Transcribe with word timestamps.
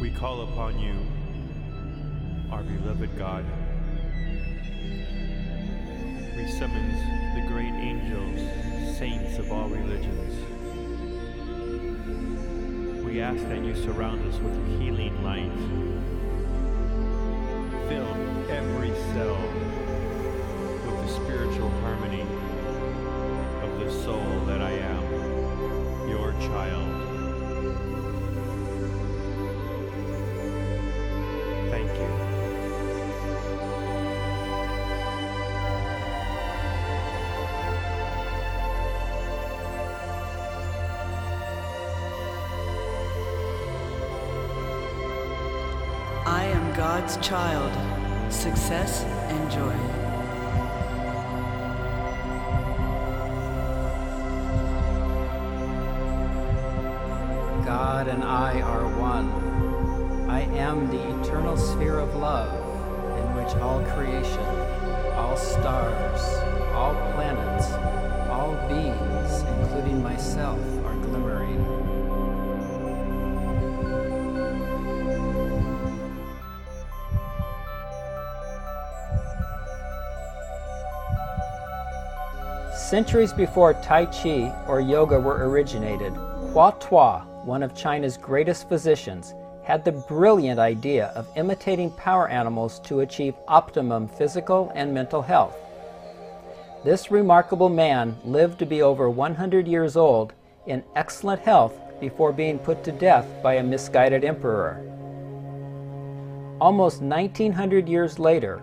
We 0.00 0.10
call 0.10 0.42
upon 0.42 0.78
you, 0.78 0.94
our 2.52 2.62
beloved 2.62 3.18
God. 3.18 3.44
We 6.36 6.46
summons 6.46 7.00
the 7.34 7.44
great 7.48 7.74
angels, 7.74 8.96
saints 8.96 9.38
of 9.38 9.50
all 9.50 9.68
religions. 9.68 10.34
We 13.04 13.20
ask 13.20 13.42
that 13.48 13.64
you 13.64 13.74
surround 13.74 14.24
us 14.32 14.38
with 14.38 14.80
healing 14.80 15.20
light. 15.24 15.50
Fill 17.88 18.14
every 18.52 18.94
cell 19.12 19.36
with 20.86 21.06
the 21.06 21.12
spiritual 21.24 21.70
harmony 21.80 22.22
of 23.62 23.80
the 23.80 23.90
soul 24.04 24.44
that 24.46 24.62
I 24.62 24.70
am, 24.70 26.08
your 26.08 26.30
child. 26.48 26.97
I 46.28 46.44
am 46.44 46.74
God's 46.74 47.16
child. 47.26 47.72
Success 48.30 49.02
and 49.02 49.50
joy. 49.50 49.74
God 57.64 58.08
and 58.08 58.22
I 58.22 58.60
are 58.60 58.86
one. 59.00 60.28
I 60.28 60.42
am 60.58 60.88
the 60.88 61.00
eternal 61.22 61.56
sphere 61.56 61.98
of 61.98 62.14
love 62.14 62.52
in 63.18 63.34
which 63.34 63.54
all 63.62 63.80
creation, 63.94 64.46
all 65.16 65.38
stars, 65.38 66.20
all 66.74 66.94
planets, 67.14 67.68
Centuries 82.88 83.34
before 83.34 83.74
Tai 83.74 84.06
Chi 84.06 84.50
or 84.66 84.80
yoga 84.80 85.20
were 85.20 85.46
originated, 85.46 86.14
Hua 86.54 86.70
Tuo, 86.80 87.22
one 87.44 87.62
of 87.62 87.74
China's 87.74 88.16
greatest 88.16 88.66
physicians, 88.66 89.34
had 89.62 89.84
the 89.84 89.92
brilliant 89.92 90.58
idea 90.58 91.08
of 91.08 91.28
imitating 91.36 91.90
power 91.90 92.28
animals 92.28 92.80
to 92.84 93.00
achieve 93.00 93.34
optimum 93.46 94.08
physical 94.08 94.72
and 94.74 94.94
mental 94.94 95.20
health. 95.20 95.54
This 96.82 97.10
remarkable 97.10 97.68
man 97.68 98.16
lived 98.24 98.58
to 98.60 98.64
be 98.64 98.80
over 98.80 99.10
100 99.10 99.68
years 99.68 99.94
old 99.94 100.32
in 100.64 100.82
excellent 100.96 101.42
health 101.42 101.78
before 102.00 102.32
being 102.32 102.58
put 102.58 102.82
to 102.84 102.92
death 102.92 103.26
by 103.42 103.56
a 103.56 103.62
misguided 103.62 104.24
emperor. 104.24 104.80
Almost 106.58 107.02
1900 107.02 107.86
years 107.86 108.18
later, 108.18 108.62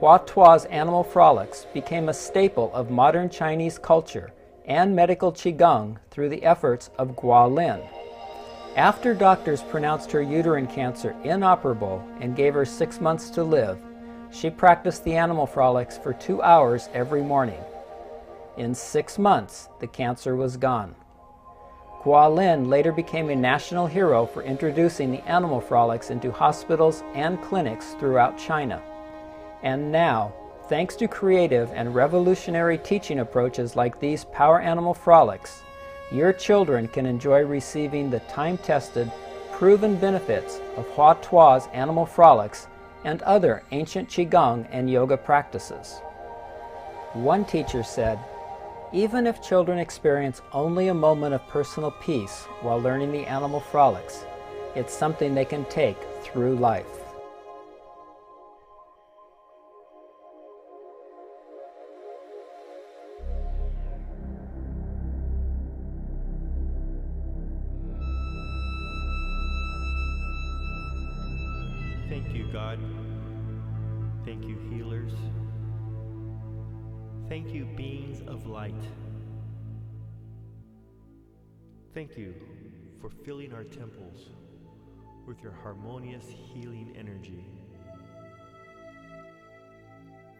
Hua 0.00 0.58
animal 0.70 1.04
frolics 1.04 1.66
became 1.74 2.08
a 2.08 2.14
staple 2.14 2.72
of 2.72 2.90
modern 2.90 3.28
Chinese 3.28 3.78
culture 3.78 4.32
and 4.64 4.96
medical 4.96 5.30
qigong 5.30 5.98
through 6.10 6.30
the 6.30 6.42
efforts 6.42 6.88
of 6.96 7.16
Guo 7.16 7.52
Lin. 7.52 7.82
After 8.76 9.12
doctors 9.12 9.60
pronounced 9.60 10.10
her 10.12 10.22
uterine 10.22 10.68
cancer 10.68 11.14
inoperable 11.22 12.02
and 12.18 12.34
gave 12.34 12.54
her 12.54 12.64
six 12.64 12.98
months 12.98 13.28
to 13.30 13.44
live, 13.44 13.78
she 14.32 14.48
practiced 14.48 15.04
the 15.04 15.16
animal 15.16 15.44
frolics 15.44 15.98
for 15.98 16.14
two 16.14 16.40
hours 16.40 16.88
every 16.94 17.20
morning. 17.22 17.60
In 18.56 18.74
six 18.74 19.18
months, 19.18 19.68
the 19.80 19.86
cancer 19.86 20.34
was 20.34 20.56
gone. 20.56 20.94
Guo 22.02 22.34
Lin 22.34 22.70
later 22.70 22.90
became 22.90 23.28
a 23.28 23.36
national 23.36 23.86
hero 23.86 24.24
for 24.24 24.42
introducing 24.42 25.10
the 25.12 25.28
animal 25.28 25.60
frolics 25.60 26.08
into 26.08 26.32
hospitals 26.32 27.02
and 27.12 27.42
clinics 27.42 27.92
throughout 28.00 28.38
China. 28.38 28.80
And 29.62 29.92
now, 29.92 30.32
thanks 30.68 30.96
to 30.96 31.08
creative 31.08 31.70
and 31.74 31.94
revolutionary 31.94 32.78
teaching 32.78 33.20
approaches 33.20 33.76
like 33.76 34.00
these 34.00 34.24
Power 34.24 34.60
Animal 34.60 34.94
Frolics, 34.94 35.62
your 36.12 36.32
children 36.32 36.88
can 36.88 37.06
enjoy 37.06 37.44
receiving 37.44 38.10
the 38.10 38.20
time 38.20 38.58
tested, 38.58 39.10
proven 39.52 39.96
benefits 39.96 40.60
of 40.76 40.86
Hua 40.88 41.14
Tuo's 41.14 41.68
Animal 41.72 42.06
Frolics 42.06 42.66
and 43.04 43.22
other 43.22 43.62
ancient 43.70 44.08
Qigong 44.08 44.66
and 44.70 44.90
yoga 44.90 45.16
practices. 45.16 46.00
One 47.12 47.44
teacher 47.44 47.82
said, 47.82 48.18
even 48.92 49.26
if 49.26 49.42
children 49.42 49.78
experience 49.78 50.42
only 50.52 50.88
a 50.88 50.94
moment 50.94 51.34
of 51.34 51.46
personal 51.48 51.92
peace 51.92 52.44
while 52.62 52.80
learning 52.80 53.12
the 53.12 53.26
animal 53.26 53.60
frolics, 53.60 54.24
it's 54.74 54.92
something 54.92 55.34
they 55.34 55.44
can 55.44 55.64
take 55.66 55.96
through 56.22 56.56
life. 56.56 57.09
Thank 72.10 72.34
you, 72.34 72.48
God. 72.52 72.80
Thank 74.24 74.44
you, 74.44 74.58
healers. 74.68 75.12
Thank 77.28 77.54
you, 77.54 77.64
beings 77.64 78.20
of 78.26 78.48
light. 78.48 78.74
Thank 81.94 82.18
you 82.18 82.34
for 83.00 83.10
filling 83.10 83.52
our 83.52 83.62
temples 83.62 84.30
with 85.24 85.40
your 85.40 85.52
harmonious 85.52 86.24
healing 86.26 86.92
energy. 86.98 87.44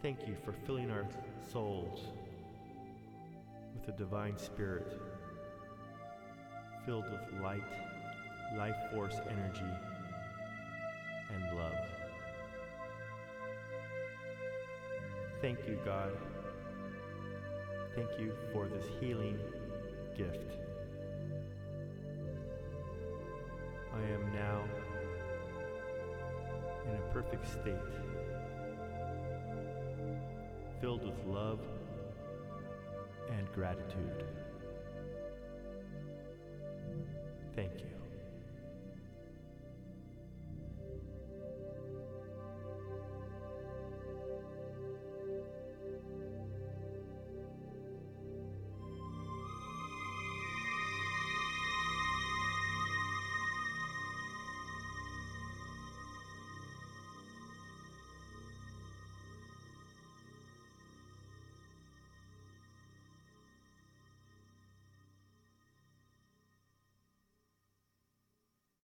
Thank 0.03 0.27
you 0.27 0.35
for 0.45 0.53
filling 0.67 0.91
our 0.91 1.07
souls 1.53 2.01
with 3.75 3.87
the 3.87 3.93
divine 3.93 4.37
spirit 4.37 5.01
filled 6.85 7.05
with 7.05 7.41
light, 7.41 7.63
life 8.57 8.75
force 8.93 9.21
energy, 9.31 9.71
and 11.35 11.59
love. 11.59 11.73
Thank 15.41 15.67
you, 15.67 15.79
God. 15.85 16.13
Thank 17.95 18.09
you 18.19 18.33
for 18.53 18.69
this 18.69 18.85
healing 19.01 19.39
gift. 20.17 20.53
I 23.93 24.03
am 24.13 24.33
now 24.33 24.65
in 26.87 26.95
a 26.95 27.13
perfect 27.13 27.47
state, 27.47 27.75
filled 30.81 31.05
with 31.05 31.27
love 31.27 31.61
and 33.37 33.51
gratitude. 33.53 34.25